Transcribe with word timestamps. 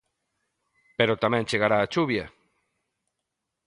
Pero 0.97 1.19
tamén 1.23 1.47
chegará 1.49 1.77
a 1.81 1.89
chuvia. 1.93 2.25